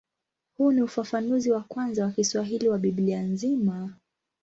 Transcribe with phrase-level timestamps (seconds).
[0.57, 3.93] Huu ni ufafanuzi wa kwanza wa Kiswahili wa Biblia nzima.